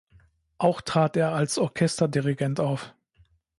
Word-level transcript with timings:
Auch 0.57 0.81
trat 0.81 1.15
er 1.15 1.33
als 1.35 1.59
Orchesterdirigent 1.59 2.59
auf. 2.59 2.95